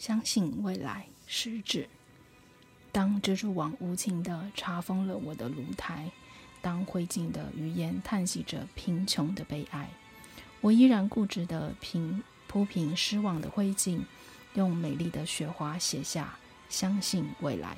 [0.00, 1.86] 相信未来实质。
[2.90, 6.10] 当蜘蛛网无情地查封了我的炉台，
[6.62, 9.90] 当灰烬的余烟叹息着贫穷的悲哀，
[10.62, 14.00] 我依然固执地平铺平失望的灰烬，
[14.54, 16.38] 用美丽的雪花写下
[16.70, 17.76] “相信未来”。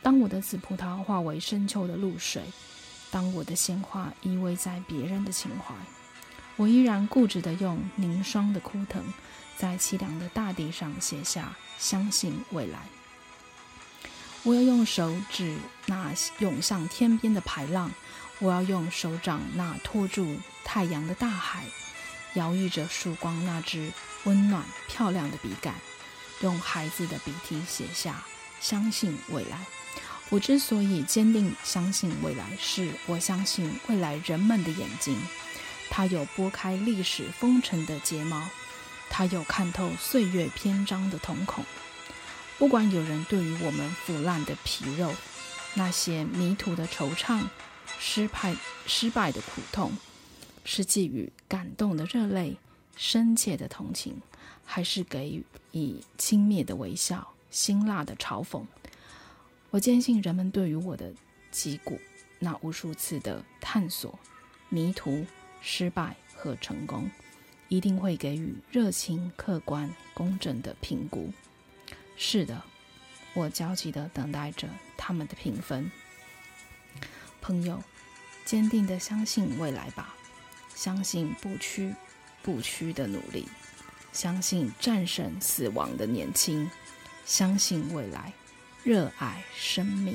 [0.00, 2.42] 当我的紫葡萄化为深秋的露水，
[3.10, 5.74] 当我的鲜花依偎在别人的情怀，
[6.56, 9.02] 我依然固执地用凝霜的枯藤，
[9.56, 12.78] 在凄凉的大地上写下“相信未来”。
[14.44, 17.90] 我要用手指那涌向天边的排浪，
[18.38, 21.64] 我要用手掌那托住太阳的大海，
[22.34, 23.90] 摇曳着曙光那支
[24.24, 25.74] 温暖漂亮的笔杆，
[26.40, 28.22] 用孩子的笔体写下
[28.60, 29.64] “相信未来”。
[30.30, 35.18] 我之所以坚定相信未来，是我相信未来人们的眼睛，
[35.90, 38.48] 它有拨开历史风尘的睫毛，
[39.10, 41.64] 它有看透岁月篇章的瞳孔。
[42.58, 45.12] 不管有人对于我们腐烂的皮肉、
[45.74, 47.42] 那些迷途的惆怅、
[47.98, 49.92] 失败失败的苦痛，
[50.64, 52.56] 是寄予感动的热泪、
[52.96, 54.20] 深切的同情，
[54.64, 58.64] 还是给予以轻蔑的微笑、辛辣的嘲讽，
[59.70, 61.12] 我坚信人们对于我的
[61.50, 62.00] 击鼓，
[62.38, 64.16] 那无数次的探索、
[64.68, 65.26] 迷途、
[65.66, 67.10] 失败和成功，
[67.68, 71.32] 一定会给予热情、客观、公正的评估。
[72.18, 72.62] 是的，
[73.32, 75.90] 我焦急地等待着他们的评分。
[77.40, 77.82] 朋友，
[78.44, 80.14] 坚定地相信未来吧，
[80.74, 81.94] 相信不屈
[82.42, 83.48] 不屈的努力，
[84.12, 86.70] 相信战胜死亡的年轻，
[87.24, 88.34] 相信未来，
[88.82, 90.14] 热爱生命。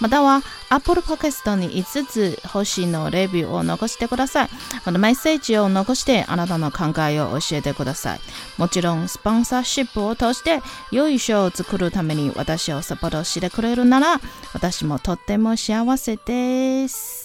[0.00, 4.48] または Apple Podcast に5つ星のレビューを残してください。
[4.84, 8.20] またメッセージを残してあなたの考えを教えてください。
[8.58, 14.20] もちろんスポンサーシップを通して良い賞を作るために私をサポートしてくれるなら
[14.54, 17.21] 私もとっても幸せです。